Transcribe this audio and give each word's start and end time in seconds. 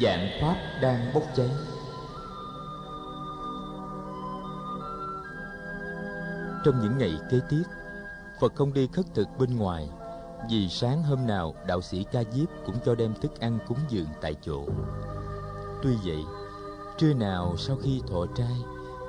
dạng 0.00 0.28
pháp 0.40 0.56
đang 0.82 1.14
bốc 1.14 1.22
cháy. 1.36 1.50
Trong 6.64 6.80
những 6.80 6.98
ngày 6.98 7.18
kế 7.30 7.40
tiếp, 7.50 7.62
phật 8.40 8.54
không 8.54 8.72
đi 8.72 8.88
khất 8.92 9.04
thực 9.14 9.28
bên 9.38 9.56
ngoài, 9.56 9.90
vì 10.50 10.68
sáng 10.68 11.02
hôm 11.02 11.26
nào 11.26 11.54
đạo 11.66 11.80
sĩ 11.80 12.04
ca 12.12 12.22
diếp 12.32 12.48
cũng 12.66 12.74
cho 12.84 12.94
đem 12.94 13.14
thức 13.14 13.40
ăn 13.40 13.58
cúng 13.68 13.78
dường 13.88 14.08
tại 14.20 14.34
chỗ. 14.42 14.64
Tuy 15.82 15.96
vậy, 16.04 16.24
trưa 16.98 17.14
nào 17.14 17.56
sau 17.56 17.76
khi 17.76 18.02
thọ 18.08 18.26
trai, 18.36 18.56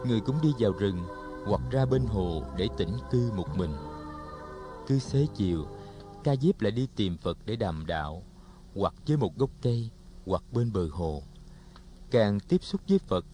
người 0.07 0.19
cũng 0.19 0.35
đi 0.41 0.53
vào 0.59 0.71
rừng 0.71 1.07
hoặc 1.45 1.61
ra 1.71 1.85
bên 1.85 2.05
hồ 2.05 2.43
để 2.57 2.67
tĩnh 2.77 2.97
cư 3.11 3.31
một 3.35 3.57
mình. 3.57 3.73
Cứ 4.87 4.99
xế 4.99 5.27
chiều, 5.35 5.65
ca 6.23 6.35
diếp 6.35 6.61
lại 6.61 6.71
đi 6.71 6.87
tìm 6.95 7.17
phật 7.17 7.37
để 7.45 7.55
đàm 7.55 7.85
đạo 7.87 8.23
hoặc 8.75 8.93
với 9.07 9.17
một 9.17 9.37
gốc 9.37 9.49
cây 9.61 9.89
hoặc 10.29 10.43
bên 10.51 10.73
bờ 10.73 10.87
hồ. 10.91 11.23
Càng 12.11 12.39
tiếp 12.39 12.63
xúc 12.63 12.81
với 12.87 12.99
phật, 12.99 13.25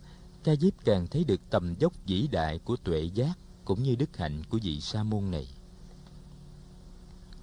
ca 0.44 0.56
diếp 0.56 0.74
càng 0.86 1.08
thấy 1.08 1.24
được 1.24 1.42
tầm 1.50 1.76
dốc 1.80 1.94
vĩ 2.06 2.28
đại 2.32 2.60
của 2.60 2.76
tuệ 2.76 3.10
giác 3.14 3.34
cũng 3.66 3.84
như 3.84 3.96
đức 3.96 4.18
hạnh 4.18 4.44
của 4.50 4.60
vị 4.64 4.82
sa 4.82 5.04
môn 5.04 5.32
này. 5.32 5.48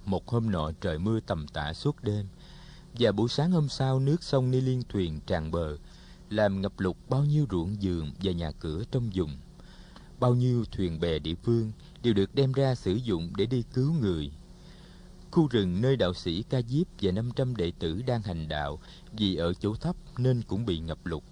Một 0.05 0.27
hôm 0.27 0.51
nọ 0.51 0.71
trời 0.81 0.99
mưa 0.99 1.19
tầm 1.19 1.47
tã 1.47 1.73
suốt 1.73 2.03
đêm, 2.03 2.25
và 2.99 3.11
buổi 3.11 3.29
sáng 3.29 3.51
hôm 3.51 3.69
sau 3.69 3.99
nước 3.99 4.23
sông 4.23 4.51
ni 4.51 4.61
liên 4.61 4.83
thuyền 4.89 5.19
tràn 5.27 5.51
bờ, 5.51 5.77
làm 6.29 6.61
ngập 6.61 6.79
lụt 6.79 6.95
bao 7.09 7.25
nhiêu 7.25 7.45
ruộng 7.51 7.75
vườn 7.81 8.11
và 8.23 8.31
nhà 8.31 8.51
cửa 8.51 8.83
trong 8.91 9.09
vùng. 9.15 9.37
Bao 10.19 10.35
nhiêu 10.35 10.65
thuyền 10.71 10.99
bè 10.99 11.19
địa 11.19 11.35
phương 11.35 11.71
đều 12.03 12.13
được 12.13 12.35
đem 12.35 12.51
ra 12.51 12.75
sử 12.75 12.93
dụng 12.93 13.33
để 13.37 13.45
đi 13.45 13.63
cứu 13.73 13.93
người 13.93 14.31
khu 15.33 15.47
rừng 15.47 15.81
nơi 15.81 15.95
đạo 15.95 16.13
sĩ 16.13 16.43
ca 16.49 16.61
diếp 16.61 16.87
và 17.01 17.11
500 17.11 17.55
đệ 17.55 17.71
tử 17.79 18.01
đang 18.01 18.21
hành 18.21 18.47
đạo, 18.47 18.79
vì 19.11 19.35
ở 19.35 19.53
chỗ 19.53 19.75
thấp 19.75 19.95
nên 20.17 20.41
cũng 20.47 20.65
bị 20.65 20.79
ngập 20.79 21.05
lụt. 21.05 21.23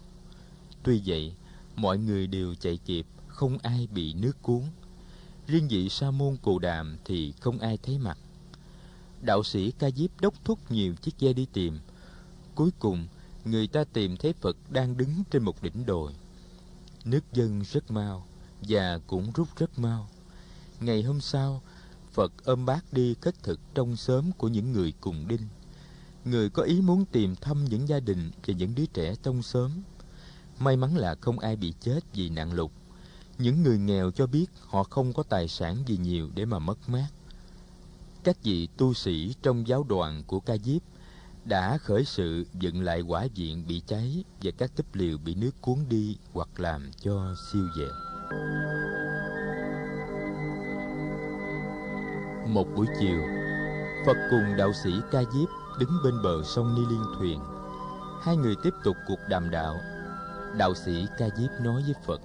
Tuy 0.83 1.01
vậy, 1.05 1.33
mọi 1.75 1.97
người 1.97 2.27
đều 2.27 2.55
chạy 2.55 2.77
kịp, 2.85 3.05
không 3.27 3.57
ai 3.63 3.87
bị 3.93 4.13
nước 4.13 4.41
cuốn. 4.41 4.61
Riêng 5.47 5.67
vị 5.67 5.89
sa 5.89 6.11
môn 6.11 6.37
cù 6.37 6.59
đàm 6.59 6.97
thì 7.05 7.33
không 7.39 7.59
ai 7.59 7.77
thấy 7.83 7.97
mặt. 7.97 8.17
Đạo 9.21 9.43
sĩ 9.43 9.71
ca 9.71 9.89
diếp 9.91 10.21
đốc 10.21 10.45
thúc 10.45 10.59
nhiều 10.71 10.95
chiếc 10.95 11.19
ghe 11.19 11.33
đi 11.33 11.47
tìm. 11.53 11.79
Cuối 12.55 12.71
cùng, 12.79 13.07
người 13.45 13.67
ta 13.67 13.83
tìm 13.83 14.17
thấy 14.17 14.33
phật 14.33 14.57
đang 14.69 14.97
đứng 14.97 15.23
trên 15.31 15.43
một 15.43 15.63
đỉnh 15.63 15.85
đồi. 15.85 16.11
Nước 17.05 17.33
dâng 17.33 17.63
rất 17.71 17.91
mau 17.91 18.27
và 18.61 18.99
cũng 19.07 19.31
rút 19.31 19.47
rất 19.57 19.79
mau. 19.79 20.09
Ngày 20.79 21.03
hôm 21.03 21.21
sau 21.21 21.61
phật 22.13 22.33
ôm 22.45 22.65
bác 22.65 22.93
đi 22.93 23.15
kết 23.21 23.43
thực 23.43 23.59
trong 23.73 23.95
xóm 23.95 24.31
của 24.31 24.47
những 24.47 24.71
người 24.71 24.93
cùng 25.01 25.27
đinh. 25.27 25.47
Người 26.25 26.49
có 26.49 26.63
ý 26.63 26.81
muốn 26.81 27.05
tìm 27.05 27.35
thăm 27.35 27.65
những 27.65 27.87
gia 27.87 27.99
đình 27.99 28.31
và 28.47 28.53
những 28.53 28.75
đứa 28.75 28.85
trẻ 28.85 29.15
trong 29.23 29.41
xóm. 29.41 29.71
May 30.59 30.77
mắn 30.77 30.97
là 30.97 31.15
không 31.21 31.39
ai 31.39 31.55
bị 31.55 31.73
chết 31.81 31.99
vì 32.13 32.29
nạn 32.29 32.53
lụt. 32.53 32.71
Những 33.37 33.63
người 33.63 33.77
nghèo 33.77 34.11
cho 34.11 34.27
biết 34.27 34.45
họ 34.59 34.83
không 34.83 35.13
có 35.13 35.23
tài 35.23 35.47
sản 35.47 35.83
gì 35.85 35.97
nhiều 35.97 36.29
để 36.35 36.45
mà 36.45 36.59
mất 36.59 36.89
mát. 36.89 37.07
Các 38.23 38.43
vị 38.43 38.67
tu 38.77 38.93
sĩ 38.93 39.35
trong 39.41 39.67
giáo 39.67 39.83
đoàn 39.83 40.23
của 40.27 40.39
ca 40.39 40.57
diếp 40.57 40.81
đã 41.45 41.77
khởi 41.77 42.05
sự 42.05 42.45
dựng 42.53 42.81
lại 42.81 43.01
quả 43.01 43.27
viện 43.35 43.67
bị 43.67 43.81
cháy 43.87 44.23
và 44.43 44.51
các 44.57 44.75
túp 44.75 44.95
liều 44.95 45.17
bị 45.17 45.35
nước 45.35 45.61
cuốn 45.61 45.77
đi 45.89 46.17
hoặc 46.33 46.59
làm 46.59 46.91
cho 47.01 47.35
siêu 47.51 47.67
dẹp 47.77 47.91
một 52.53 52.67
buổi 52.75 52.87
chiều, 52.99 53.21
phật 54.05 54.17
cùng 54.31 54.57
đạo 54.57 54.73
sĩ 54.83 54.89
ca 55.11 55.19
diếp 55.19 55.49
đứng 55.79 55.89
bên 56.03 56.21
bờ 56.23 56.43
sông 56.43 56.75
ni 56.75 56.81
liên 56.89 57.03
thuyền. 57.17 57.39
Hai 58.21 58.37
người 58.37 58.55
tiếp 58.63 58.73
tục 58.83 58.95
cuộc 59.07 59.19
đàm 59.29 59.49
đạo. 59.49 59.75
Đạo 60.57 60.73
sĩ 60.73 61.05
ca 61.17 61.25
diếp 61.37 61.49
nói 61.61 61.83
với 61.85 61.95
phật, 62.05 62.21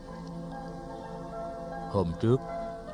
hôm 1.91 2.07
trước, 2.21 2.41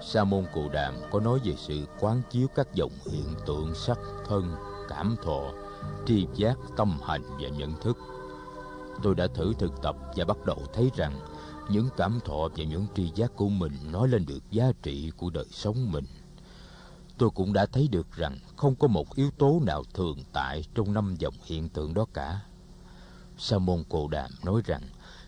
sa 0.02 0.24
môn 0.24 0.44
cụ 0.54 0.68
đàm 0.72 0.94
có 1.10 1.20
nói 1.20 1.38
về 1.44 1.54
sự 1.58 1.86
quán 2.00 2.22
chiếu 2.30 2.48
các 2.54 2.74
dòng 2.74 2.92
hiện 3.10 3.34
tượng 3.46 3.74
sắc 3.74 3.98
thân, 4.28 4.56
cảm 4.88 5.16
thọ, 5.24 5.52
tri 6.06 6.26
giác, 6.34 6.56
tâm 6.76 6.98
hành 7.04 7.22
và 7.22 7.48
nhận 7.48 7.80
thức. 7.80 7.98
Tôi 9.02 9.14
đã 9.14 9.26
thử 9.34 9.52
thực 9.58 9.82
tập 9.82 9.96
và 10.16 10.24
bắt 10.24 10.36
đầu 10.46 10.58
thấy 10.72 10.90
rằng 10.96 11.12
những 11.68 11.88
cảm 11.96 12.20
thọ 12.24 12.48
và 12.56 12.64
những 12.64 12.86
tri 12.94 13.10
giác 13.14 13.36
của 13.36 13.48
mình 13.48 13.72
nói 13.92 14.08
lên 14.08 14.26
được 14.26 14.50
giá 14.50 14.72
trị 14.82 15.12
của 15.16 15.30
đời 15.30 15.46
sống 15.50 15.92
mình 15.92 16.04
tôi 17.22 17.30
cũng 17.30 17.52
đã 17.52 17.66
thấy 17.66 17.88
được 17.88 18.16
rằng 18.16 18.38
không 18.56 18.74
có 18.74 18.88
một 18.88 19.14
yếu 19.14 19.30
tố 19.30 19.60
nào 19.66 19.84
thường 19.94 20.18
tại 20.32 20.64
trong 20.74 20.94
năm 20.94 21.14
dòng 21.18 21.34
hiện 21.44 21.68
tượng 21.68 21.94
đó 21.94 22.06
cả. 22.14 22.40
Sa 23.38 23.58
môn 23.58 23.84
cồ 23.88 24.08
đàm 24.08 24.30
nói 24.44 24.62
rằng, 24.64 24.82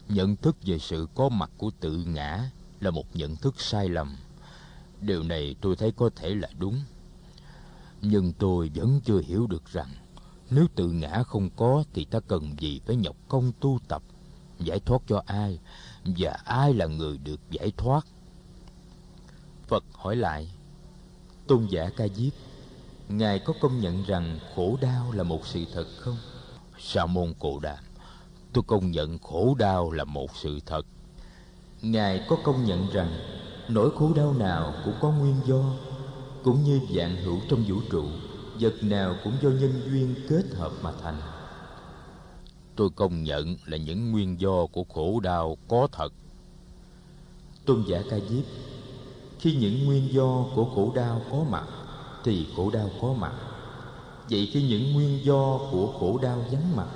nhận 0.09 0.37
thức 0.37 0.57
về 0.63 0.79
sự 0.79 1.07
có 1.15 1.29
mặt 1.29 1.51
của 1.59 1.71
tự 1.81 2.05
ngã 2.07 2.51
là 2.81 2.91
một 2.91 3.17
nhận 3.17 3.37
thức 3.37 3.61
sai 3.61 3.89
lầm. 3.89 4.17
Điều 5.01 5.23
này 5.23 5.57
tôi 5.61 5.77
thấy 5.77 5.93
có 5.93 6.11
thể 6.17 6.35
là 6.35 6.49
đúng. 6.59 6.81
Nhưng 8.03 8.33
tôi 8.33 8.71
vẫn 8.75 9.01
chưa 9.05 9.21
hiểu 9.21 9.47
được 9.47 9.73
rằng, 9.73 9.91
nếu 10.51 10.67
tự 10.75 10.91
ngã 10.91 11.23
không 11.23 11.51
có 11.57 11.85
thì 11.93 12.05
ta 12.05 12.21
cần 12.21 12.57
gì 12.59 12.81
phải 12.87 12.97
nhọc 12.97 13.17
công 13.29 13.53
tu 13.61 13.79
tập, 13.89 14.03
giải 14.59 14.81
thoát 14.81 15.03
cho 15.07 15.23
ai, 15.27 15.59
và 16.05 16.39
ai 16.45 16.75
là 16.75 16.87
người 16.87 17.19
được 17.19 17.41
giải 17.51 17.73
thoát? 17.77 18.07
Phật 19.69 19.85
hỏi 19.93 20.17
lại 20.17 20.51
tôn 21.47 21.67
giả 21.71 21.91
ca 21.97 22.09
diếp, 22.09 22.33
ngài 23.09 23.39
có 23.39 23.55
công 23.61 23.81
nhận 23.81 24.05
rằng 24.05 24.39
khổ 24.57 24.79
đau 24.81 25.13
là 25.13 25.23
một 25.23 25.47
sự 25.47 25.65
thật 25.75 25.87
không? 25.99 26.17
Sa 26.79 27.07
môn 27.07 27.35
cồ 27.39 27.61
đàm 27.61 27.85
tôi 28.55 28.65
công 28.67 28.91
nhận 28.91 29.19
khổ 29.19 29.55
đau 29.59 29.91
là 29.91 30.05
một 30.05 30.37
sự 30.37 30.61
thật. 30.67 30.87
Ngài 31.83 32.27
có 32.29 32.37
công 32.45 32.65
nhận 32.65 32.87
rằng 32.93 33.11
nỗi 33.69 33.91
khổ 33.99 34.13
đau 34.17 34.35
nào 34.35 34.75
cũng 34.85 34.95
có 35.01 35.11
nguyên 35.11 35.37
do, 35.47 35.65
cũng 36.45 36.65
như 36.65 36.81
dạng 36.97 37.17
hữu 37.17 37.41
trong 37.49 37.65
vũ 37.69 37.77
trụ, 37.91 38.05
vật 38.61 38.75
nào 38.83 39.17
cũng 39.25 39.33
do 39.43 39.49
nhân 39.49 39.83
duyên 39.87 40.15
kết 40.29 40.45
hợp 40.55 40.73
mà 40.83 40.93
thành. 41.03 41.21
Tôi 42.77 42.91
công 42.97 43.23
nhận 43.23 43.57
là 43.67 43.77
những 43.77 44.13
nguyên 44.13 44.41
do 44.41 44.67
của 44.67 44.85
khổ 44.85 45.21
đau 45.21 45.57
có 45.69 45.89
thật. 45.93 46.13
Tôn 47.67 47.85
giả 47.89 48.03
ca 48.11 48.19
diếp 48.19 48.45
khi 49.45 49.53
những 49.53 49.85
nguyên 49.85 50.13
do 50.13 50.45
của 50.55 50.65
khổ 50.75 50.93
đau 50.95 51.23
có 51.31 51.45
mặt, 51.51 51.65
thì 52.25 52.47
khổ 52.57 52.71
đau 52.71 52.91
có 53.03 53.13
mặt. 53.13 53.33
Vậy 54.31 54.51
khi 54.53 54.63
những 54.63 54.93
nguyên 54.93 55.25
do 55.25 55.59
của 55.71 55.95
khổ 56.01 56.19
đau 56.23 56.45
vắng 56.53 56.77
mặt, 56.77 56.87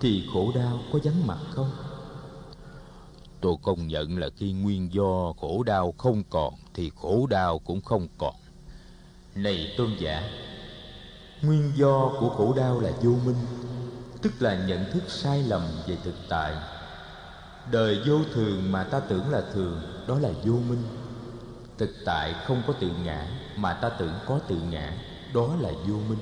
thì 0.00 0.24
khổ 0.32 0.52
đau 0.54 0.78
có 0.92 0.98
vắng 1.04 1.26
mặt 1.26 1.38
không? 1.50 1.70
Tôi 3.40 3.56
công 3.62 3.86
nhận 3.86 4.18
là 4.18 4.28
khi 4.36 4.52
nguyên 4.52 4.92
do 4.92 5.32
khổ 5.40 5.62
đau 5.62 5.94
không 5.98 6.22
còn, 6.30 6.54
thì 6.74 6.90
khổ 6.96 7.26
đau 7.26 7.58
cũng 7.58 7.80
không 7.80 8.08
còn. 8.18 8.34
Này 9.34 9.74
tôn 9.78 9.90
giả, 10.00 10.30
nguyên 11.42 11.72
do 11.76 12.12
của 12.20 12.28
khổ 12.28 12.54
đau 12.56 12.80
là 12.80 12.92
vô 13.02 13.12
minh, 13.26 13.36
tức 14.22 14.32
là 14.42 14.66
nhận 14.66 14.92
thức 14.92 15.02
sai 15.08 15.42
lầm 15.42 15.62
về 15.86 15.96
thực 16.04 16.16
tại. 16.28 16.54
Đời 17.72 17.98
vô 18.06 18.18
thường 18.34 18.72
mà 18.72 18.84
ta 18.84 19.00
tưởng 19.00 19.30
là 19.30 19.42
thường, 19.54 19.80
đó 20.08 20.18
là 20.18 20.30
vô 20.44 20.54
minh 20.68 20.82
thực 21.78 21.90
tại 22.04 22.34
không 22.46 22.62
có 22.66 22.72
tự 22.72 22.90
ngã, 23.04 23.26
mà 23.56 23.74
ta 23.74 23.88
tưởng 23.88 24.14
có 24.26 24.38
tự 24.48 24.56
ngã, 24.70 24.92
đó 25.34 25.48
là 25.60 25.70
vô 25.70 25.94
minh. 26.08 26.18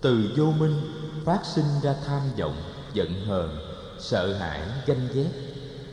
Từ 0.00 0.34
vô 0.36 0.52
minh, 0.58 0.80
phát 1.24 1.40
sinh 1.44 1.64
ra 1.82 1.94
tham 2.06 2.22
vọng, 2.38 2.56
giận 2.92 3.26
hờn, 3.26 3.58
sợ 3.98 4.34
hãi, 4.34 4.60
ganh 4.86 5.08
ghét, 5.14 5.30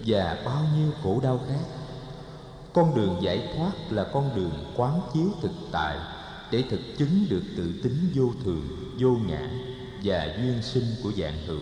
và 0.06 0.38
bao 0.46 0.66
nhiêu 0.78 0.91
khổ 1.03 1.19
đau 1.24 1.40
khác. 1.47 1.66
Con 2.74 2.96
đường 2.96 3.18
giải 3.22 3.50
thoát 3.56 3.72
là 3.90 4.03
con 4.14 4.36
đường 4.36 4.74
quán 4.75 5.02
chiếu 5.14 5.28
thực 5.41 5.52
tại, 5.72 5.97
để 6.52 6.64
thực 6.70 6.80
chứng 6.97 7.25
được 7.30 7.44
tự 7.58 7.74
tính 7.84 8.12
vô 8.14 8.30
thường, 8.44 8.68
vô 9.00 9.09
ngã, 9.09 9.50
và 10.03 10.35
duyên 10.38 10.62
sinh 10.62 10.85
của 11.03 11.12
dạng 11.18 11.47
hữu. 11.47 11.62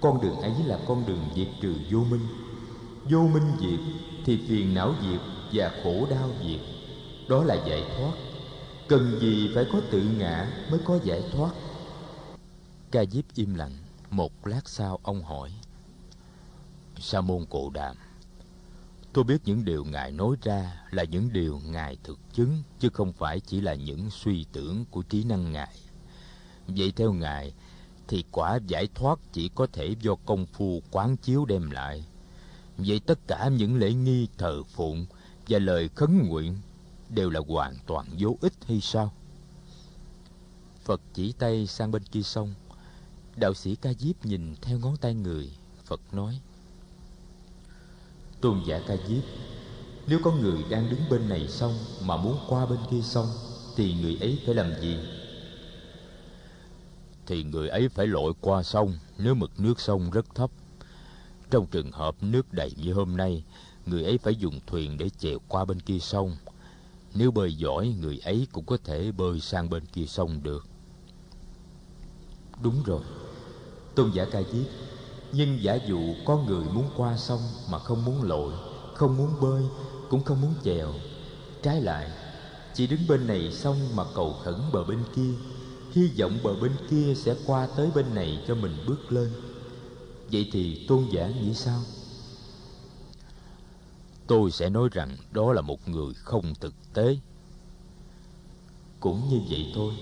Con 0.00 0.22
đường 0.22 0.40
ấy 0.40 0.52
là 0.66 0.78
con 0.88 1.06
đường 1.06 1.24
diệt 1.36 1.48
trừ 1.62 1.74
vô 1.90 1.98
minh. 2.10 2.26
Vô 3.10 3.18
minh 3.18 3.52
diệt 3.60 3.80
thì 4.26 4.38
phiền 4.48 4.74
não 4.74 4.94
diệt 5.02 5.20
và 5.52 5.72
khổ 5.82 6.06
đau 6.10 6.30
diệt. 6.42 6.60
Đó 7.28 7.44
là 7.44 7.54
giải 7.54 7.84
thoát. 7.96 8.12
Cần 8.88 9.18
gì 9.20 9.50
phải 9.54 9.66
có 9.72 9.80
tự 9.90 10.02
ngã 10.18 10.66
mới 10.70 10.80
có 10.84 10.98
giải 11.04 11.22
thoát? 11.32 11.50
Ca 12.90 13.04
diếp 13.04 13.24
im 13.34 13.54
lặng, 13.54 13.72
một 14.10 14.46
lát 14.46 14.68
sau 14.68 14.98
ông 15.02 15.22
hỏi. 15.22 15.52
Sa 16.98 17.20
môn 17.20 17.44
cổ 17.50 17.70
đàm, 17.70 17.96
tôi 19.12 19.24
biết 19.24 19.38
những 19.44 19.64
điều 19.64 19.84
ngài 19.84 20.12
nói 20.12 20.36
ra 20.42 20.82
là 20.90 21.04
những 21.04 21.32
điều 21.32 21.60
ngài 21.66 21.96
thực 22.04 22.18
chứng, 22.32 22.62
chứ 22.78 22.88
không 22.88 23.12
phải 23.12 23.40
chỉ 23.40 23.60
là 23.60 23.74
những 23.74 24.10
suy 24.10 24.46
tưởng 24.52 24.84
của 24.90 25.02
trí 25.02 25.24
năng 25.24 25.52
ngài. 25.52 25.76
Vậy 26.68 26.92
theo 26.96 27.12
ngài 27.12 27.52
thì 28.08 28.24
quả 28.30 28.58
giải 28.66 28.88
thoát 28.94 29.18
chỉ 29.32 29.50
có 29.54 29.66
thể 29.72 29.94
do 30.00 30.14
công 30.26 30.46
phu 30.46 30.82
quán 30.90 31.16
chiếu 31.16 31.44
đem 31.44 31.70
lại 31.70 32.04
vậy 32.78 33.00
tất 33.06 33.18
cả 33.26 33.48
những 33.48 33.76
lễ 33.76 33.92
nghi, 33.92 34.28
thờ 34.38 34.62
phụng 34.62 35.06
và 35.48 35.58
lời 35.58 35.88
khấn 35.94 36.28
nguyện 36.28 36.56
đều 37.08 37.30
là 37.30 37.40
hoàn 37.48 37.74
toàn 37.86 38.06
vô 38.18 38.36
ích 38.40 38.52
hay 38.66 38.80
sao? 38.80 39.12
Phật 40.84 41.00
chỉ 41.14 41.32
tay 41.32 41.66
sang 41.66 41.90
bên 41.90 42.02
kia 42.02 42.22
sông. 42.22 42.54
Đạo 43.36 43.54
sĩ 43.54 43.74
ca 43.74 43.92
diếp 43.92 44.26
nhìn 44.26 44.54
theo 44.62 44.78
ngón 44.78 44.96
tay 44.96 45.14
người. 45.14 45.50
Phật 45.84 46.00
nói, 46.12 46.40
tôn 48.40 48.62
giả 48.66 48.80
ca 48.88 48.96
diếp, 49.08 49.22
nếu 50.06 50.18
có 50.24 50.32
người 50.32 50.64
đang 50.70 50.90
đứng 50.90 51.00
bên 51.10 51.28
này 51.28 51.48
sông 51.48 51.78
mà 52.02 52.16
muốn 52.16 52.38
qua 52.48 52.66
bên 52.66 52.78
kia 52.90 53.02
sông, 53.02 53.26
thì 53.76 53.94
người 53.94 54.16
ấy 54.20 54.42
phải 54.46 54.54
làm 54.54 54.80
gì? 54.80 54.98
Thì 57.26 57.44
người 57.44 57.68
ấy 57.68 57.88
phải 57.88 58.06
lội 58.06 58.32
qua 58.40 58.62
sông, 58.62 58.98
nếu 59.18 59.34
mực 59.34 59.60
nước 59.60 59.80
sông 59.80 60.10
rất 60.10 60.34
thấp 60.34 60.50
trong 61.50 61.66
trường 61.66 61.92
hợp 61.92 62.14
nước 62.20 62.52
đầy 62.52 62.72
như 62.76 62.92
hôm 62.92 63.16
nay, 63.16 63.44
người 63.86 64.04
ấy 64.04 64.18
phải 64.18 64.34
dùng 64.34 64.60
thuyền 64.66 64.98
để 64.98 65.08
chèo 65.18 65.38
qua 65.48 65.64
bên 65.64 65.80
kia 65.80 65.98
sông. 65.98 66.36
Nếu 67.14 67.30
bơi 67.30 67.54
giỏi, 67.54 67.94
người 68.00 68.18
ấy 68.18 68.46
cũng 68.52 68.64
có 68.64 68.76
thể 68.84 69.12
bơi 69.12 69.40
sang 69.40 69.70
bên 69.70 69.82
kia 69.92 70.06
sông 70.06 70.42
được. 70.42 70.66
Đúng 72.62 72.82
rồi. 72.84 73.02
Tôn 73.94 74.10
giả 74.10 74.24
ca 74.32 74.42
diếp 74.42 74.66
nhưng 75.32 75.62
giả 75.62 75.74
dụ 75.74 76.00
có 76.24 76.36
người 76.36 76.64
muốn 76.64 76.90
qua 76.96 77.16
sông 77.16 77.40
mà 77.70 77.78
không 77.78 78.04
muốn 78.04 78.22
lội, 78.22 78.52
không 78.94 79.16
muốn 79.16 79.30
bơi, 79.40 79.62
cũng 80.10 80.24
không 80.24 80.40
muốn 80.40 80.54
chèo. 80.64 80.92
Trái 81.62 81.80
lại, 81.80 82.10
chỉ 82.74 82.86
đứng 82.86 83.00
bên 83.08 83.26
này 83.26 83.52
sông 83.52 83.76
mà 83.94 84.04
cầu 84.14 84.36
khẩn 84.44 84.54
bờ 84.72 84.84
bên 84.84 84.98
kia, 85.16 85.32
hy 85.92 86.10
vọng 86.18 86.38
bờ 86.42 86.54
bên 86.62 86.72
kia 86.90 87.14
sẽ 87.16 87.34
qua 87.46 87.68
tới 87.76 87.90
bên 87.94 88.14
này 88.14 88.44
cho 88.48 88.54
mình 88.54 88.76
bước 88.86 89.12
lên 89.12 89.30
vậy 90.32 90.48
thì 90.52 90.84
tôn 90.88 91.06
giả 91.12 91.28
nghĩ 91.28 91.54
sao? 91.54 91.80
Tôi 94.26 94.50
sẽ 94.50 94.70
nói 94.70 94.88
rằng 94.92 95.16
đó 95.30 95.52
là 95.52 95.60
một 95.60 95.88
người 95.88 96.14
không 96.14 96.54
thực 96.60 96.74
tế. 96.94 97.16
Cũng 99.00 99.28
như 99.28 99.40
vậy 99.50 99.72
thôi. 99.74 99.94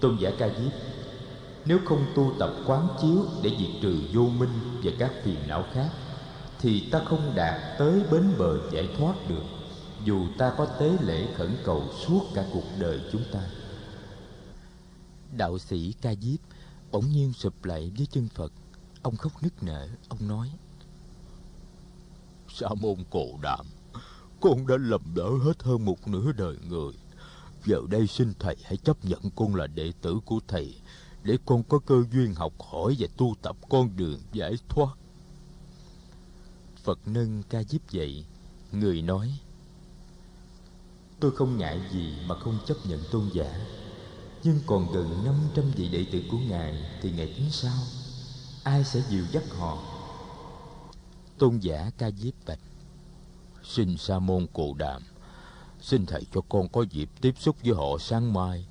Tôn 0.00 0.16
giả 0.20 0.30
ca 0.38 0.48
diếp 0.48 0.72
nếu 1.64 1.78
không 1.84 2.06
tu 2.14 2.32
tập 2.38 2.50
quán 2.66 2.88
chiếu 3.02 3.24
để 3.42 3.50
diệt 3.58 3.82
trừ 3.82 4.02
vô 4.12 4.22
minh 4.22 4.80
và 4.82 4.92
các 4.98 5.12
phiền 5.24 5.38
não 5.48 5.64
khác 5.72 5.90
thì 6.58 6.88
ta 6.90 7.02
không 7.04 7.32
đạt 7.34 7.78
tới 7.78 8.02
bến 8.10 8.24
bờ 8.38 8.70
giải 8.72 8.88
thoát 8.98 9.14
được 9.28 9.42
dù 10.04 10.26
ta 10.38 10.54
có 10.58 10.66
tế 10.66 10.96
lễ 11.00 11.26
khẩn 11.36 11.56
cầu 11.64 11.84
suốt 12.06 12.22
cả 12.34 12.44
cuộc 12.52 12.64
đời 12.78 13.00
chúng 13.12 13.22
ta. 13.32 13.40
Đạo 15.36 15.58
sĩ 15.58 15.94
ca 16.02 16.14
diếp 16.20 16.38
bỗng 16.90 17.10
nhiên 17.12 17.32
sụp 17.32 17.64
lại 17.64 17.92
với 17.96 18.06
chân 18.06 18.28
phật 18.34 18.52
ông 19.02 19.16
khóc 19.16 19.42
nức 19.42 19.62
nở 19.62 19.88
ông 20.08 20.28
nói. 20.28 20.50
Sa 22.48 22.68
môn 22.80 22.96
cổ 23.10 23.26
đạm, 23.42 23.66
con 24.40 24.66
đã 24.66 24.76
lầm 24.78 25.14
lỡ 25.14 25.30
hết 25.42 25.62
hơn 25.62 25.84
một 25.84 26.08
nửa 26.08 26.32
đời 26.32 26.56
người. 26.68 26.92
Giờ 27.64 27.80
đây 27.90 28.06
xin 28.06 28.32
thầy 28.38 28.56
hãy 28.64 28.76
chấp 28.76 29.04
nhận 29.04 29.30
con 29.36 29.54
là 29.54 29.66
đệ 29.66 29.92
tử 30.02 30.20
của 30.24 30.40
thầy 30.48 30.80
để 31.22 31.38
con 31.46 31.62
có 31.62 31.78
cơ 31.78 32.02
duyên 32.12 32.34
học 32.34 32.52
hỏi 32.58 32.96
và 32.98 33.08
tu 33.16 33.34
tập 33.42 33.56
con 33.68 33.96
đường 33.96 34.20
giải 34.32 34.54
thoát. 34.68 34.94
Phật 36.84 36.98
nâng 37.06 37.42
ca 37.42 37.62
diếp 37.62 37.90
dậy 37.90 38.24
người 38.72 39.02
nói 39.02 39.38
tôi 41.20 41.30
không 41.36 41.58
ngại 41.58 41.80
gì 41.92 42.14
mà 42.26 42.34
không 42.38 42.58
chấp 42.66 42.76
nhận 42.84 43.00
tôn 43.10 43.30
giả 43.32 43.66
nhưng 44.42 44.60
còn 44.66 44.92
gần 44.92 45.24
năm 45.24 45.34
trăm 45.54 45.64
vị 45.76 45.88
đệ 45.88 46.06
tử 46.12 46.22
của 46.30 46.38
ngài 46.48 46.84
thì 47.02 47.10
ngài 47.10 47.26
tính 47.26 47.50
sao? 47.50 47.82
Ai 48.64 48.84
sẽ 48.84 49.02
dìu 49.08 49.24
dắt 49.32 49.42
họ? 49.58 49.78
Tôn 51.38 51.58
giả 51.58 51.90
ca 51.98 52.10
diếp 52.10 52.34
bạch, 52.46 52.58
xin 53.64 53.96
sa 53.96 54.18
môn 54.18 54.46
cù 54.52 54.74
đàm, 54.74 55.02
xin 55.80 56.06
thầy 56.06 56.26
cho 56.34 56.40
con 56.48 56.68
có 56.68 56.82
dịp 56.90 57.10
tiếp 57.20 57.34
xúc 57.38 57.56
với 57.64 57.74
họ 57.74 57.98
sáng 58.00 58.32
mai. 58.32 58.66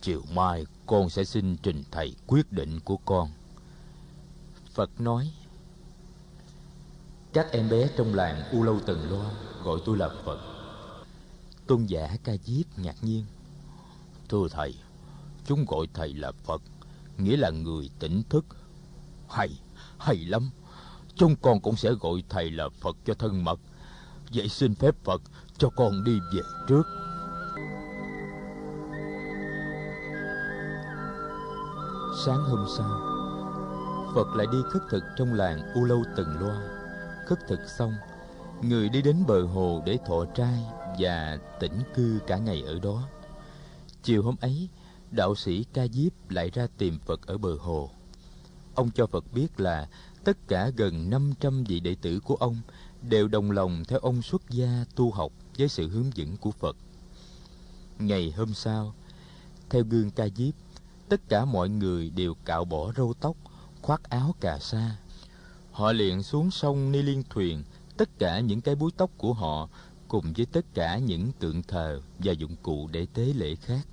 Chiều 0.00 0.22
mai 0.32 0.66
con 0.86 1.10
sẽ 1.10 1.24
xin 1.24 1.56
trình 1.56 1.82
thầy 1.90 2.14
quyết 2.26 2.52
định 2.52 2.80
của 2.80 2.96
con. 2.96 3.30
Phật 4.74 5.00
nói, 5.00 5.32
các 7.32 7.46
em 7.52 7.68
bé 7.68 7.88
trong 7.96 8.14
làng 8.14 8.42
u 8.52 8.62
lâu 8.62 8.80
tần 8.86 9.10
loa 9.10 9.30
gọi 9.62 9.80
tôi 9.84 9.96
là 9.96 10.08
phật. 10.24 10.40
Tôn 11.66 11.86
giả 11.86 12.16
ca 12.24 12.32
diếp 12.44 12.78
ngạc 12.78 12.96
nhiên, 13.02 13.24
thưa 14.28 14.48
thầy, 14.50 14.74
chúng 15.46 15.64
gọi 15.68 15.86
thầy 15.94 16.14
là 16.14 16.32
phật, 16.32 16.62
nghĩa 17.18 17.36
là 17.36 17.50
người 17.50 17.90
tỉnh 17.98 18.22
thức 18.28 18.46
hay 19.30 19.60
hay 19.98 20.16
lắm. 20.16 20.50
Chúng 21.14 21.36
con 21.36 21.60
cũng 21.60 21.76
sẽ 21.76 21.92
gọi 21.92 22.22
thầy 22.28 22.50
là 22.50 22.68
phật 22.80 22.96
cho 23.04 23.14
thân 23.14 23.44
mật. 23.44 23.60
Vậy 24.34 24.48
xin 24.48 24.74
phép 24.74 24.94
phật 25.04 25.22
cho 25.58 25.68
con 25.76 26.04
đi 26.04 26.20
về 26.34 26.40
trước. 26.68 26.82
Sáng 32.24 32.44
hôm 32.44 32.66
sau, 32.76 33.00
phật 34.14 34.36
lại 34.36 34.46
đi 34.52 34.58
khất 34.70 34.82
thực 34.90 35.02
trong 35.18 35.34
làng 35.34 35.60
u 35.74 35.84
lâu 35.84 36.02
tần 36.16 36.26
loa. 36.40 36.60
Khất 37.26 37.38
thực 37.48 37.60
xong, 37.78 37.92
người 38.62 38.88
đi 38.88 39.02
đến 39.02 39.24
bờ 39.26 39.42
hồ 39.42 39.82
để 39.86 39.98
thọ 40.06 40.24
trai 40.34 40.64
và 40.98 41.38
tĩnh 41.60 41.80
cư 41.94 42.18
cả 42.26 42.36
ngày 42.36 42.62
ở 42.66 42.78
đó. 42.82 43.02
Chiều 44.02 44.22
hôm 44.22 44.36
ấy, 44.40 44.68
đạo 45.10 45.34
sĩ 45.34 45.64
ca 45.72 45.86
diếp 45.86 46.30
lại 46.30 46.50
ra 46.50 46.66
tìm 46.78 46.98
phật 46.98 47.26
ở 47.26 47.38
bờ 47.38 47.56
hồ 47.60 47.90
ông 48.80 48.90
cho 48.90 49.06
phật 49.06 49.24
biết 49.32 49.60
là 49.60 49.88
tất 50.24 50.48
cả 50.48 50.70
gần 50.76 51.10
500 51.10 51.64
vị 51.64 51.80
đệ 51.80 51.94
tử 52.02 52.20
của 52.20 52.34
ông 52.34 52.56
đều 53.02 53.28
đồng 53.28 53.50
lòng 53.50 53.84
theo 53.88 53.98
ông 53.98 54.22
xuất 54.22 54.50
gia 54.50 54.84
tu 54.94 55.10
học 55.10 55.32
với 55.58 55.68
sự 55.68 55.88
hướng 55.88 56.10
dẫn 56.14 56.36
của 56.36 56.50
Phật. 56.50 56.76
Ngày 57.98 58.32
hôm 58.36 58.54
sau, 58.54 58.94
theo 59.70 59.82
gương 59.82 60.10
ca 60.10 60.28
diếp, 60.36 60.54
tất 61.08 61.20
cả 61.28 61.44
mọi 61.44 61.68
người 61.68 62.10
đều 62.10 62.34
cạo 62.44 62.64
bỏ 62.64 62.92
râu 62.96 63.14
tóc, 63.20 63.36
khoác 63.82 64.10
áo 64.10 64.34
cà 64.40 64.58
sa. 64.58 64.96
Họ 65.72 65.92
liền 65.92 66.22
xuống 66.22 66.50
sông 66.50 66.92
ni 66.92 67.02
liên 67.02 67.22
thuyền, 67.30 67.62
tất 67.96 68.18
cả 68.18 68.40
những 68.40 68.60
cái 68.60 68.74
búi 68.74 68.90
tóc 68.96 69.10
của 69.18 69.32
họ 69.32 69.68
cùng 70.08 70.32
với 70.36 70.46
tất 70.46 70.64
cả 70.74 70.98
những 70.98 71.32
tượng 71.38 71.62
thờ 71.62 72.00
và 72.18 72.32
dụng 72.32 72.56
cụ 72.62 72.88
để 72.92 73.06
tế 73.14 73.24
lễ 73.24 73.54
khác. 73.54 73.86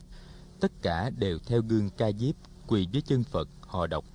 Tất 0.59 0.71
cả 0.81 1.09
đều 1.09 1.39
theo 1.45 1.61
gương 1.61 1.89
ca 1.89 2.11
diếp 2.11 2.35
quỳ 2.67 2.87
dưới 2.91 3.01
chân 3.01 3.23
Phật 3.23 3.49
họ 3.61 3.87
đọc. 3.87 4.05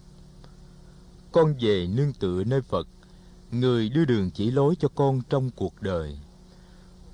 Con 1.32 1.55
về 1.61 1.87
nương 1.87 2.12
tựa 2.12 2.44
nơi 2.44 2.62
Phật, 2.62 2.88
người 3.50 3.88
đưa 3.88 4.05
đường 4.05 4.31
chỉ 4.31 4.50
lối 4.50 4.75
cho 4.76 4.88
con 4.88 5.20
trong 5.31 5.50
cuộc 5.50 5.82
đời. 5.82 6.19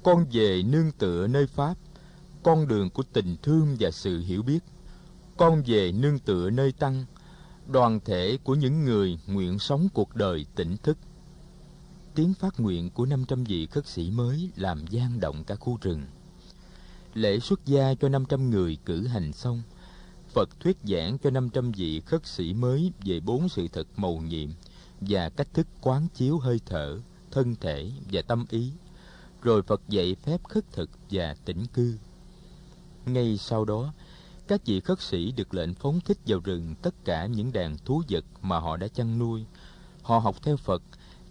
Con 0.02 0.26
về 0.32 0.62
nương 0.62 0.92
tựa 0.92 1.26
nơi 1.26 1.46
Pháp, 1.46 1.74
con 2.42 2.68
đường 2.68 2.90
của 2.90 3.02
tình 3.12 3.36
thương 3.42 3.76
và 3.80 3.90
sự 3.90 4.20
hiểu 4.20 4.42
biết. 4.42 4.58
Con 5.36 5.62
về 5.66 5.92
nương 5.92 6.18
tựa 6.18 6.50
nơi 6.50 6.72
Tăng, 6.72 7.04
đoàn 7.66 8.00
thể 8.04 8.38
của 8.44 8.54
những 8.54 8.84
người 8.84 9.18
nguyện 9.26 9.58
sống 9.58 9.88
cuộc 9.94 10.14
đời 10.14 10.46
tỉnh 10.54 10.76
thức. 10.76 10.98
Tiếng 12.14 12.34
phát 12.34 12.60
nguyện 12.60 12.90
của 12.90 13.06
500 13.06 13.44
vị 13.44 13.66
khất 13.66 13.87
sĩ 13.87 14.10
mới 14.10 14.50
làm 14.56 14.87
gian 14.87 15.20
động 15.20 15.44
cả 15.44 15.54
khu 15.54 15.78
rừng. 15.80 16.02
Lễ 17.14 17.38
xuất 17.38 17.66
gia 17.66 17.94
cho 17.94 18.08
500 18.08 18.50
người 18.50 18.78
cử 18.84 19.06
hành 19.06 19.32
xong, 19.32 19.62
Phật 20.38 20.61
thuyết 20.61 20.76
giảng 20.85 21.18
cho 21.18 21.30
500 21.30 21.73
vị 21.73 22.00
khất 22.00 22.26
sĩ 22.26 22.54
mới 22.54 22.92
về 23.04 23.21
bốn 23.21 23.49
sự 23.49 23.68
thật 23.68 23.87
mầu 23.97 24.21
nhiệm 24.21 24.49
và 25.00 25.28
cách 25.28 25.49
thức 25.54 25.66
quán 25.80 26.09
chiếu 26.14 26.38
hơi 26.38 26.61
thở, 26.66 26.99
thân 27.30 27.54
thể 27.61 27.90
và 28.12 28.23
tâm 28.23 28.45
ý. 28.50 28.73
Rồi 29.42 29.62
Phật 29.62 29.80
dạy 29.88 30.16
phép 30.23 30.45
khất 30.45 30.73
thực 30.73 30.90
và 31.11 31.35
tĩnh 31.45 31.66
cư. 31.66 31.99
Ngay 33.07 33.37
sau 33.37 33.64
đó, 33.64 33.92
các 34.49 34.66
vị 34.66 34.80
khất 34.80 35.00
sĩ 35.00 35.33
được 35.33 35.54
lệnh 35.54 35.75
phóng 35.75 36.00
thích 36.00 36.18
vào 36.26 36.40
rừng 36.45 36.75
tất 36.83 37.04
cả 37.04 37.26
những 37.26 37.52
đàn 37.52 37.76
thú 37.85 38.02
vật 38.09 38.25
mà 38.42 38.59
họ 38.59 38.76
đã 38.76 38.88
chăn 38.88 39.18
nuôi. 39.18 39.45
Họ 40.02 40.18
học 40.18 40.37
theo 40.42 40.57
Phật, 40.57 40.83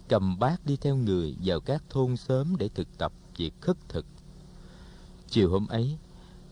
cầm 0.08 0.38
bát 0.38 0.66
đi 0.66 0.76
theo 0.76 0.96
người 0.96 1.36
vào 1.44 1.60
các 1.60 1.82
thôn 1.90 2.16
xóm 2.16 2.56
để 2.56 2.68
thực 2.74 2.98
tập 2.98 3.12
việc 3.36 3.52
khất 3.60 3.76
thực. 3.88 4.06
Chiều 5.28 5.50
hôm 5.50 5.66
ấy, 5.66 5.98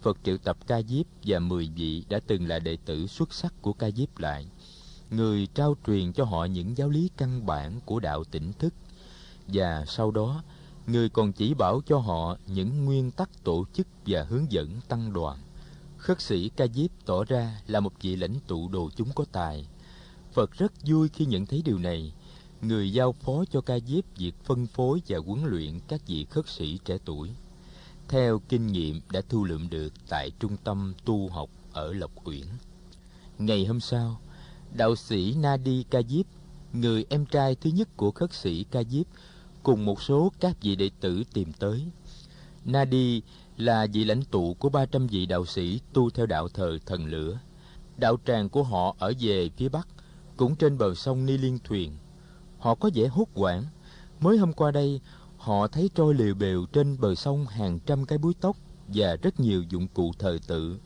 Phật 0.03 0.19
triệu 0.25 0.39
tập 0.39 0.57
Ca 0.67 0.83
Diếp 0.83 1.07
và 1.25 1.39
mười 1.39 1.71
vị 1.77 2.05
đã 2.09 2.21
từng 2.27 2.49
là 2.49 2.59
đệ 2.59 2.77
tử 2.85 3.07
xuất 3.07 3.35
sắc 3.35 3.55
của 3.63 3.73
Ca 3.73 3.91
Diếp 3.91 4.19
lại. 4.19 4.47
Người 5.11 5.49
trao 5.55 5.77
truyền 5.87 6.13
cho 6.13 6.25
họ 6.25 6.45
những 6.45 6.77
giáo 6.77 6.89
lý 6.89 7.11
căn 7.17 7.47
bản 7.47 7.81
của 7.85 8.01
đạo 8.01 8.25
tỉnh 8.25 8.53
thức. 8.59 8.75
Và 9.47 9.85
sau 9.87 10.11
đó, 10.11 10.43
người 10.87 11.09
còn 11.09 11.33
chỉ 11.33 11.55
bảo 11.55 11.81
cho 11.87 11.99
họ 11.99 12.37
những 12.47 12.85
nguyên 12.85 13.11
tắc 13.11 13.45
tổ 13.45 13.65
chức 13.73 13.87
và 14.07 14.25
hướng 14.25 14.53
dẫn 14.53 14.81
tăng 14.89 15.13
đoàn. 15.13 15.39
Khất 15.97 16.21
sĩ 16.21 16.49
Ca 16.57 16.67
Diếp 16.67 16.91
tỏ 17.07 17.25
ra 17.25 17.61
là 17.67 17.81
một 17.81 17.93
vị 18.03 18.17
lãnh 18.17 18.35
tụ 18.47 18.69
đồ 18.69 18.91
chúng 18.97 19.13
có 19.15 19.25
tài. 19.33 19.67
Phật 20.33 20.53
rất 20.53 20.73
vui 20.87 21.09
khi 21.09 21.27
nhận 21.27 21.47
thấy 21.47 21.63
điều 21.65 21.79
này. 21.79 22.13
Người 22.63 22.93
giao 22.93 23.13
phó 23.13 23.45
cho 23.51 23.61
Ca 23.61 23.79
Diếp 23.79 24.05
việc 24.17 24.35
phân 24.45 24.67
phối 24.67 25.03
và 25.09 25.19
huấn 25.27 25.45
luyện 25.45 25.81
các 25.89 26.07
vị 26.07 26.25
khất 26.25 26.49
sĩ 26.49 26.79
trẻ 26.85 26.99
tuổi 27.05 27.31
theo 28.09 28.41
kinh 28.49 28.67
nghiệm 28.67 29.01
đã 29.13 29.21
thu 29.29 29.45
lượm 29.45 29.71
được 29.71 29.93
tại 30.09 30.31
trung 30.41 30.57
tâm 30.65 30.95
tu 31.05 31.29
học 31.29 31.51
ở 31.73 31.93
Lộc 31.93 32.11
Uyển. 32.25 32.47
Ngày 33.39 33.67
hôm 33.67 33.81
sau, 33.81 34.21
đạo 34.73 34.97
sĩ 34.97 35.35
Nadi 35.35 35.85
Ca 35.91 36.03
Diếp, 36.09 36.27
người 36.73 37.05
em 37.09 37.27
trai 37.27 37.55
thứ 37.55 37.71
nhất 37.71 37.89
của 37.97 38.11
khất 38.11 38.33
sĩ 38.33 38.65
Ca 38.65 38.83
Diếp, 38.83 39.07
cùng 39.63 39.85
một 39.85 40.03
số 40.03 40.33
các 40.41 40.57
vị 40.63 40.77
đệ 40.77 40.91
tử 41.01 41.23
tìm 41.33 41.53
tới. 41.53 41.85
Nadi 42.65 43.23
là 43.57 43.87
vị 43.93 44.05
lãnh 44.05 44.23
tụ 44.23 44.55
của 44.55 44.69
300 44.69 45.07
vị 45.07 45.27
đạo 45.27 45.47
sĩ 45.47 45.81
tu 45.93 46.11
theo 46.11 46.27
đạo 46.27 46.49
thờ 46.49 46.79
thần 46.87 47.07
lửa. 47.07 47.39
Đạo 47.97 48.17
tràng 48.27 48.49
của 48.49 48.63
họ 48.63 48.97
ở 48.99 49.13
về 49.21 49.51
phía 49.57 49.69
bắc, 49.69 49.89
cũng 50.37 50.57
trên 50.57 50.79
bờ 50.79 50.95
sông 50.95 51.27
Ni 51.27 51.39
Liên 51.39 51.59
Thuyền. 51.65 51.93
Họ 52.59 52.75
có 52.75 52.91
vẻ 52.95 53.07
hốt 53.07 53.29
hoảng. 53.35 53.65
Mới 54.21 54.39
hôm 54.39 54.53
qua 54.53 54.71
đây, 54.71 55.01
họ 55.47 55.67
thấy 55.67 55.91
trôi 55.95 56.15
liều 56.15 56.35
bèo 56.35 56.67
trên 56.73 57.01
bờ 57.01 57.15
sông 57.15 57.47
hàng 57.47 57.79
trăm 57.79 58.05
cái 58.05 58.19
búi 58.19 58.35
tóc 58.41 58.57
và 58.89 59.17
rất 59.23 59.41
nhiều 59.41 59.63
dụng 59.63 59.89
cụ 59.89 60.13
thờ 60.19 60.39
tự. 60.47 60.79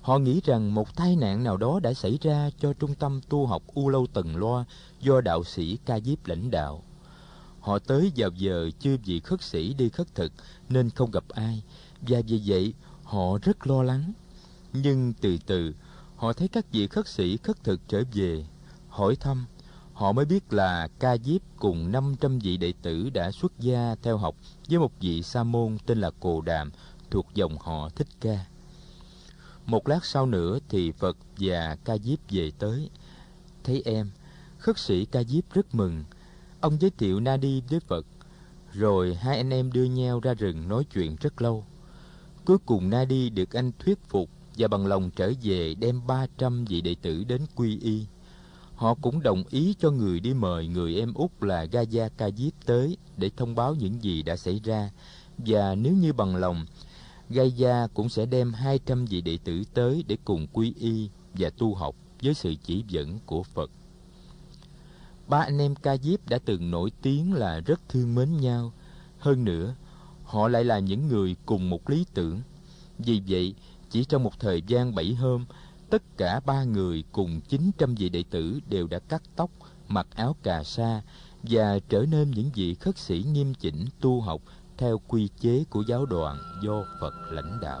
Họ 0.00 0.18
nghĩ 0.18 0.40
rằng 0.44 0.74
một 0.74 0.96
tai 0.96 1.16
nạn 1.16 1.44
nào 1.44 1.56
đó 1.56 1.80
đã 1.80 1.94
xảy 1.94 2.18
ra 2.22 2.50
cho 2.58 2.72
trung 2.72 2.94
tâm 2.94 3.20
tu 3.28 3.46
học 3.46 3.62
U 3.74 3.88
Lâu 3.88 4.06
Tần 4.12 4.36
Loa 4.36 4.64
do 5.00 5.20
đạo 5.20 5.44
sĩ 5.44 5.78
Ca 5.86 6.00
Diếp 6.00 6.26
lãnh 6.26 6.50
đạo. 6.50 6.82
Họ 7.60 7.78
tới 7.78 8.12
vào 8.16 8.30
giờ 8.36 8.70
chưa 8.80 8.96
vị 9.04 9.20
khất 9.20 9.42
sĩ 9.42 9.74
đi 9.74 9.88
khất 9.88 10.14
thực 10.14 10.32
nên 10.68 10.90
không 10.90 11.10
gặp 11.10 11.24
ai, 11.28 11.62
và 12.00 12.20
vì 12.26 12.42
vậy 12.46 12.74
họ 13.02 13.38
rất 13.42 13.66
lo 13.66 13.82
lắng. 13.82 14.12
Nhưng 14.72 15.12
từ 15.20 15.36
từ, 15.46 15.74
họ 16.16 16.32
thấy 16.32 16.48
các 16.48 16.72
vị 16.72 16.86
khất 16.86 17.08
sĩ 17.08 17.36
khất 17.36 17.64
thực 17.64 17.80
trở 17.88 18.02
về, 18.12 18.46
hỏi 18.88 19.16
thăm. 19.16 19.46
Họ 20.02 20.12
mới 20.12 20.24
biết 20.24 20.52
là 20.52 20.88
Ca 20.98 21.16
Diếp 21.16 21.40
cùng 21.56 21.92
500 21.92 22.38
vị 22.38 22.56
đệ 22.56 22.72
tử 22.82 23.10
đã 23.10 23.30
xuất 23.30 23.52
gia 23.58 23.94
theo 24.02 24.16
học 24.16 24.34
với 24.68 24.78
một 24.78 24.92
vị 25.00 25.22
sa 25.22 25.42
môn 25.42 25.78
tên 25.86 26.00
là 26.00 26.10
Cồ 26.20 26.40
Đàm 26.40 26.70
thuộc 27.10 27.26
dòng 27.34 27.58
họ 27.58 27.88
Thích 27.88 28.06
Ca. 28.20 28.44
Một 29.66 29.88
lát 29.88 30.04
sau 30.04 30.26
nữa 30.26 30.58
thì 30.68 30.92
Phật 30.92 31.16
và 31.38 31.76
Ca 31.84 31.98
Diếp 31.98 32.18
về 32.30 32.52
tới. 32.58 32.90
Thấy 33.64 33.82
em, 33.84 34.10
khất 34.58 34.78
sĩ 34.78 35.04
Ca 35.04 35.22
Diếp 35.22 35.52
rất 35.52 35.74
mừng. 35.74 36.04
Ông 36.60 36.80
giới 36.80 36.90
thiệu 36.90 37.20
Na 37.20 37.36
Đi 37.36 37.62
với 37.70 37.80
Phật. 37.80 38.06
Rồi 38.72 39.14
hai 39.14 39.36
anh 39.36 39.50
em 39.50 39.72
đưa 39.72 39.84
nhau 39.84 40.20
ra 40.20 40.34
rừng 40.34 40.68
nói 40.68 40.84
chuyện 40.94 41.16
rất 41.16 41.42
lâu. 41.42 41.64
Cuối 42.44 42.58
cùng 42.66 42.90
Na 42.90 43.04
Đi 43.04 43.30
được 43.30 43.52
anh 43.52 43.72
thuyết 43.78 43.98
phục 44.08 44.30
và 44.56 44.68
bằng 44.68 44.86
lòng 44.86 45.10
trở 45.16 45.32
về 45.42 45.74
đem 45.74 46.06
300 46.06 46.64
vị 46.64 46.80
đệ 46.80 46.96
tử 47.02 47.24
đến 47.24 47.46
quy 47.54 47.78
y. 47.78 48.06
Họ 48.82 48.94
cũng 48.94 49.22
đồng 49.22 49.44
ý 49.50 49.74
cho 49.78 49.90
người 49.90 50.20
đi 50.20 50.34
mời 50.34 50.68
người 50.68 50.96
em 50.96 51.14
út 51.14 51.30
là 51.40 51.64
Gaza 51.64 52.08
Kajip 52.18 52.50
tới 52.66 52.96
để 53.16 53.30
thông 53.36 53.54
báo 53.54 53.74
những 53.74 54.02
gì 54.02 54.22
đã 54.22 54.36
xảy 54.36 54.60
ra 54.64 54.90
và 55.38 55.74
nếu 55.74 55.92
như 55.92 56.12
bằng 56.12 56.36
lòng 56.36 56.66
Gaia 57.30 57.86
cũng 57.94 58.08
sẽ 58.08 58.26
đem 58.26 58.52
200 58.52 59.04
vị 59.04 59.20
đệ 59.20 59.38
tử 59.44 59.62
tới 59.74 60.04
để 60.08 60.16
cùng 60.24 60.46
quy 60.52 60.74
y 60.78 61.10
và 61.34 61.50
tu 61.58 61.74
học 61.74 61.94
với 62.22 62.34
sự 62.34 62.54
chỉ 62.62 62.84
dẫn 62.88 63.18
của 63.26 63.42
Phật. 63.42 63.70
Ba 65.28 65.38
anh 65.38 65.58
em 65.58 65.74
Ca 65.74 65.96
Diếp 65.96 66.28
đã 66.28 66.38
từng 66.44 66.70
nổi 66.70 66.92
tiếng 67.02 67.32
là 67.32 67.60
rất 67.60 67.88
thương 67.88 68.14
mến 68.14 68.36
nhau. 68.36 68.72
Hơn 69.18 69.44
nữa, 69.44 69.74
họ 70.24 70.48
lại 70.48 70.64
là 70.64 70.78
những 70.78 71.08
người 71.08 71.36
cùng 71.46 71.70
một 71.70 71.90
lý 71.90 72.06
tưởng. 72.14 72.40
Vì 72.98 73.22
vậy, 73.28 73.54
chỉ 73.90 74.04
trong 74.04 74.22
một 74.22 74.40
thời 74.40 74.62
gian 74.62 74.94
bảy 74.94 75.14
hôm, 75.14 75.44
tất 75.92 76.02
cả 76.16 76.40
ba 76.46 76.64
người 76.64 77.04
cùng 77.12 77.40
900 77.48 77.94
vị 77.94 78.08
đệ 78.08 78.24
tử 78.30 78.60
đều 78.68 78.86
đã 78.86 78.98
cắt 78.98 79.22
tóc, 79.36 79.50
mặc 79.88 80.06
áo 80.14 80.36
cà 80.42 80.62
sa 80.62 81.02
và 81.42 81.78
trở 81.88 82.04
nên 82.10 82.30
những 82.30 82.50
vị 82.54 82.74
khất 82.74 82.98
sĩ 82.98 83.24
nghiêm 83.32 83.54
chỉnh 83.54 83.86
tu 84.00 84.20
học 84.20 84.40
theo 84.78 85.00
quy 85.08 85.28
chế 85.40 85.64
của 85.70 85.82
giáo 85.88 86.06
đoàn 86.06 86.38
do 86.62 86.84
Phật 87.00 87.14
lãnh 87.30 87.58
đạo. 87.62 87.80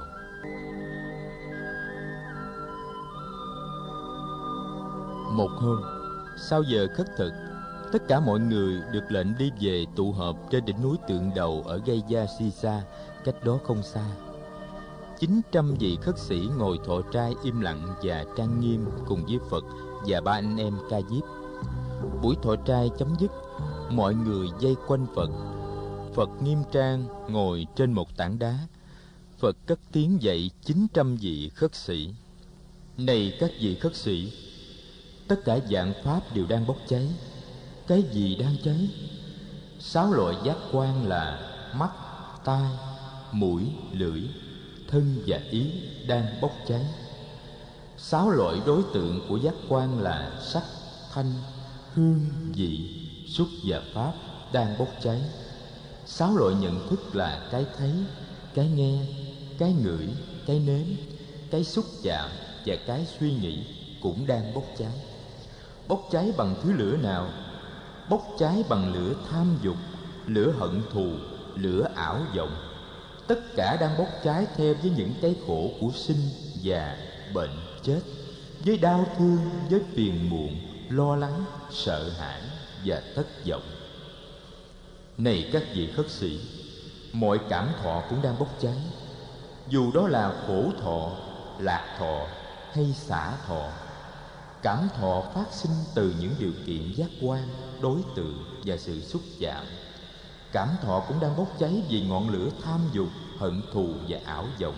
Một 5.32 5.50
hôm, 5.56 5.80
sau 6.48 6.62
giờ 6.62 6.86
khất 6.96 7.06
thực, 7.18 7.32
tất 7.92 8.02
cả 8.08 8.20
mọi 8.20 8.40
người 8.40 8.80
được 8.92 9.04
lệnh 9.08 9.38
đi 9.38 9.50
về 9.60 9.84
tụ 9.96 10.12
họp 10.12 10.36
trên 10.50 10.64
đỉnh 10.64 10.82
núi 10.82 10.96
tượng 11.08 11.30
đầu 11.34 11.62
ở 11.66 11.80
Gây 11.86 12.02
Gia 12.08 12.26
Sisa, 12.38 12.82
cách 13.24 13.44
đó 13.44 13.58
không 13.64 13.82
xa. 13.82 14.04
900 15.22 15.74
vị 15.74 15.98
khất 16.02 16.18
sĩ 16.18 16.48
ngồi 16.58 16.78
thọ 16.86 17.00
trai 17.12 17.34
im 17.42 17.60
lặng 17.60 17.94
và 18.02 18.24
trang 18.36 18.60
nghiêm 18.60 18.84
cùng 19.06 19.26
với 19.26 19.38
Phật 19.50 19.64
và 20.06 20.20
ba 20.20 20.32
anh 20.32 20.56
em 20.56 20.74
ca 20.90 20.96
diếp. 21.10 21.22
Buổi 22.22 22.36
thọ 22.42 22.56
trai 22.56 22.90
chấm 22.98 23.14
dứt, 23.20 23.30
mọi 23.90 24.14
người 24.14 24.48
dây 24.60 24.74
quanh 24.86 25.06
Phật 25.14 25.30
Phật 26.14 26.28
nghiêm 26.42 26.58
trang 26.72 27.04
ngồi 27.28 27.66
trên 27.76 27.92
một 27.92 28.16
tảng 28.16 28.38
đá. 28.38 28.58
Phật 29.38 29.56
cất 29.66 29.78
tiếng 29.92 30.22
dạy 30.22 30.50
900 30.64 31.16
vị 31.16 31.48
khất 31.54 31.74
sĩ. 31.74 32.14
Này 32.96 33.36
các 33.40 33.50
vị 33.60 33.74
khất 33.74 33.96
sĩ, 33.96 34.32
tất 35.28 35.36
cả 35.44 35.58
dạng 35.70 35.92
pháp 36.04 36.20
đều 36.34 36.46
đang 36.48 36.66
bốc 36.66 36.76
cháy. 36.88 37.08
Cái 37.86 38.02
gì 38.12 38.36
đang 38.36 38.56
cháy? 38.64 38.90
Sáu 39.78 40.12
loại 40.12 40.36
giác 40.44 40.56
quan 40.72 41.06
là 41.06 41.52
mắt, 41.74 41.90
tai, 42.44 42.70
mũi, 43.32 43.62
lưỡi, 43.92 44.22
thân 44.92 45.22
và 45.26 45.40
ý 45.50 45.70
đang 46.06 46.40
bốc 46.40 46.52
cháy. 46.68 46.86
Sáu 47.96 48.30
loại 48.30 48.60
đối 48.66 48.82
tượng 48.94 49.20
của 49.28 49.36
giác 49.36 49.54
quan 49.68 49.98
là 49.98 50.40
sắc, 50.52 50.62
thanh, 51.12 51.32
hương, 51.94 52.20
vị, 52.54 53.00
xúc 53.28 53.48
và 53.66 53.80
pháp 53.94 54.12
đang 54.52 54.78
bốc 54.78 54.88
cháy. 55.02 55.20
Sáu 56.06 56.36
loại 56.36 56.54
nhận 56.54 56.88
thức 56.88 57.16
là 57.16 57.48
cái 57.52 57.66
thấy 57.78 57.92
cái 58.54 58.68
nghe 58.68 59.06
cái 59.58 59.72
ngửi 59.72 60.08
cái 60.46 60.58
nếm 60.58 60.86
cái 61.50 61.64
xúc 61.64 61.84
chạm 62.02 62.30
và 62.66 62.76
cái 62.86 63.06
suy 63.20 63.34
nghĩ 63.34 63.66
cũng 64.02 64.26
đang 64.26 64.54
bốc 64.54 64.64
cháy. 64.78 64.92
Bốc 65.88 66.00
cháy 66.10 66.32
bằng 66.36 66.54
thứ 66.62 66.72
lửa 66.72 66.96
nào? 66.96 67.28
Bốc 68.10 68.22
cháy 68.38 68.64
bằng 68.68 68.94
lửa 68.94 69.14
tham 69.30 69.58
dục 69.62 69.76
lửa 70.26 70.52
hận 70.58 70.82
thù 70.92 71.06
lửa 71.54 71.88
ảo 71.94 72.18
vọng 72.36 72.71
tất 73.26 73.40
cả 73.56 73.76
đang 73.80 73.98
bốc 73.98 74.08
cháy 74.24 74.46
theo 74.56 74.74
với 74.74 74.90
những 74.96 75.14
cái 75.22 75.34
khổ 75.46 75.70
của 75.80 75.90
sinh 75.94 76.20
già 76.62 76.96
bệnh 77.34 77.50
chết, 77.82 78.00
với 78.64 78.78
đau 78.78 79.06
thương, 79.18 79.38
với 79.70 79.80
phiền 79.94 80.30
muộn, 80.30 80.56
lo 80.88 81.16
lắng, 81.16 81.44
sợ 81.70 82.10
hãi 82.18 82.40
và 82.84 83.02
thất 83.14 83.26
vọng. 83.46 83.62
Này 85.18 85.50
các 85.52 85.62
vị 85.74 85.92
khất 85.96 86.10
sĩ, 86.10 86.40
mọi 87.12 87.38
cảm 87.48 87.68
thọ 87.82 88.02
cũng 88.10 88.22
đang 88.22 88.38
bốc 88.38 88.48
cháy. 88.60 88.76
Dù 89.68 89.92
đó 89.92 90.08
là 90.08 90.32
khổ 90.46 90.64
thọ, 90.82 91.10
lạc 91.58 91.96
thọ 91.98 92.26
hay 92.72 92.94
xả 92.96 93.32
thọ, 93.46 93.70
cảm 94.62 94.88
thọ 94.96 95.22
phát 95.34 95.46
sinh 95.52 95.72
từ 95.94 96.14
những 96.20 96.34
điều 96.38 96.52
kiện 96.66 96.92
giác 96.96 97.08
quan, 97.22 97.48
đối 97.80 98.00
tượng 98.16 98.44
và 98.64 98.76
sự 98.76 99.00
xúc 99.00 99.22
chạm 99.40 99.64
cảm 100.52 100.68
thọ 100.82 101.00
cũng 101.08 101.20
đang 101.20 101.36
bốc 101.36 101.48
cháy 101.58 101.82
vì 101.88 102.00
ngọn 102.00 102.28
lửa 102.28 102.48
tham 102.64 102.80
dục, 102.92 103.08
hận 103.38 103.62
thù 103.72 103.88
và 104.08 104.18
ảo 104.24 104.46
vọng. 104.60 104.74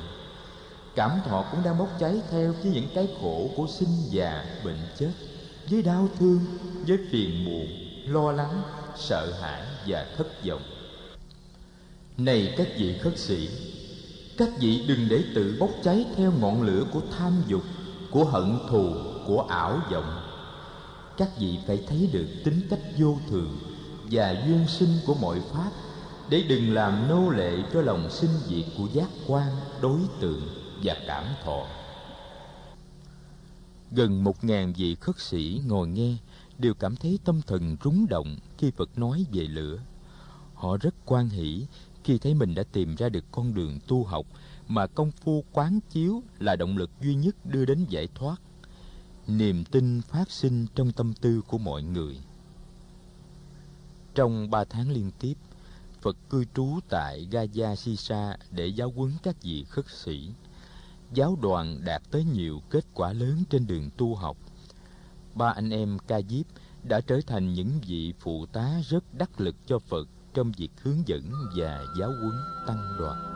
Cảm 0.95 1.11
thọ 1.28 1.45
cũng 1.50 1.62
đang 1.64 1.78
bốc 1.78 1.88
cháy 2.00 2.21
theo 2.31 2.52
với 2.52 2.73
những 2.73 2.88
cái 2.95 3.09
khổ 3.21 3.50
của 3.57 3.66
sinh 3.66 3.88
già, 4.11 4.45
bệnh 4.64 4.78
chết, 4.99 5.12
với 5.71 5.83
đau 5.83 6.09
thương, 6.19 6.40
với 6.87 6.99
phiền 7.11 7.45
muộn, 7.45 7.66
lo 8.07 8.33
lắng, 8.33 8.62
sợ 8.97 9.33
hãi 9.40 9.62
và 9.87 10.07
thất 10.16 10.45
vọng. 10.47 10.62
Này 12.16 12.54
các 12.57 12.69
vị 12.78 12.99
khất 12.99 13.19
sĩ, 13.19 13.49
các 14.38 14.49
vị 14.61 14.85
đừng 14.88 15.09
để 15.09 15.25
tự 15.35 15.57
bốc 15.61 15.71
cháy 15.85 16.07
theo 16.16 16.33
ngọn 16.40 16.62
lửa 16.62 16.85
của 16.93 17.00
tham 17.19 17.43
dục, 17.47 17.62
của 18.11 18.25
hận 18.25 18.59
thù, 18.69 18.93
của 19.26 19.47
ảo 19.49 19.81
vọng. 19.93 20.21
Các 21.16 21.28
vị 21.38 21.59
phải 21.66 21.85
thấy 21.88 22.09
được 22.12 22.26
tính 22.45 22.61
cách 22.71 22.81
vô 22.99 23.19
thường 23.31 23.74
và 24.11 24.44
duyên 24.46 24.64
sinh 24.68 24.99
của 25.06 25.14
mọi 25.14 25.40
pháp, 25.52 25.70
để 26.30 26.42
đừng 26.49 26.75
làm 26.75 27.08
nô 27.08 27.30
lệ 27.30 27.56
cho 27.73 27.80
lòng 27.80 28.11
sinh 28.11 28.30
diệt 28.49 28.64
của 28.78 28.88
giác 28.92 29.08
quan, 29.26 29.49
đối 29.82 30.00
tượng 30.20 30.49
và 30.82 30.96
cảm 31.06 31.25
thọ 31.44 31.66
gần 33.94 34.25
một 34.25 34.44
ngàn 34.44 34.73
vị 34.73 34.94
khất 34.94 35.20
sĩ 35.20 35.61
ngồi 35.66 35.88
nghe, 35.88 36.16
đều 36.58 36.75
cảm 36.75 36.96
thấy 36.96 37.18
tâm 37.25 37.40
thần 37.46 37.76
rúng 37.84 38.06
động 38.08 38.37
khi 38.58 38.70
Phật 38.70 38.99
nói 38.99 39.26
về 39.32 39.42
lửa. 39.42 39.78
Họ 40.54 40.76
rất 40.76 40.94
quan 41.04 41.28
hỷ 41.28 41.66
khi 42.04 42.18
thấy 42.18 42.34
mình 42.34 42.54
đã 42.54 42.62
tìm 42.73 42.94
ra 42.94 43.08
được 43.08 43.25
con 43.32 43.54
đường 43.54 43.78
tu 43.87 44.04
học 44.04 44.26
mà 44.68 44.87
công 44.87 45.11
phu 45.11 45.44
quán 45.52 45.80
chiếu 45.90 46.23
là 46.38 46.56
động 46.56 46.76
lực 46.76 46.90
duy 47.00 47.14
nhất 47.14 47.37
đưa 47.46 47.64
đến 47.64 47.84
giải 47.88 48.08
thoát. 48.14 48.37
Niềm 49.26 49.64
tin 49.64 50.02
phát 50.02 50.30
sinh 50.30 50.66
trong 50.75 50.92
tâm 50.92 51.12
tư 51.14 51.42
của 51.49 51.58
mọi 51.58 51.82
người. 51.82 52.18
Trong 54.14 54.50
ba 54.50 54.64
tháng 54.64 54.90
liên 54.90 55.11
tiếp, 55.18 55.35
Phật 56.02 56.16
cư 56.30 56.44
trú 56.54 56.78
tại 56.88 57.28
Gaya 57.30 57.76
Sisa 57.76 58.37
để 58.50 58.66
giáo 58.66 58.92
huấn 58.97 59.12
các 59.23 59.42
vị 59.42 59.64
khất 59.64 59.85
sĩ. 59.88 60.30
Giáo 61.12 61.38
đoàn 61.42 61.80
đạt 61.85 62.02
tới 62.11 62.25
nhiều 62.25 62.61
kết 62.71 62.85
quả 62.94 63.12
lớn 63.12 63.44
trên 63.50 63.66
đường 63.66 63.90
tu 63.97 64.14
học– 64.14 64.37
ba 65.35 65.50
anh 65.50 65.71
em 65.71 65.99
ca 66.06 66.21
diếp 66.28 66.47
đã 66.83 67.00
trở 67.00 67.21
thành 67.26 67.54
những 67.54 67.80
vị 67.87 68.14
phụ 68.21 68.47
tá 68.47 68.71
rất 68.88 69.04
đắc 69.14 69.40
lực 69.40 69.56
cho 69.66 69.78
Phật 69.78 70.09
trong 70.35 70.52
việc 70.52 70.71
hướng 70.83 71.09
dẫn 71.09 71.33
và 71.56 71.85
giáo 71.99 72.11
huấn 72.21 72.35
tăng 72.66 72.97
đoàn. 72.99 73.33